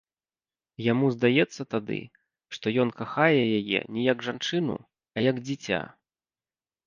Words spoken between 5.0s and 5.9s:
а як дзіця.